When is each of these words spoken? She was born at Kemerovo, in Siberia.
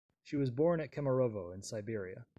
She 0.23 0.35
was 0.35 0.49
born 0.49 0.79
at 0.81 0.89
Kemerovo, 0.91 1.53
in 1.53 1.61
Siberia. 1.61 2.25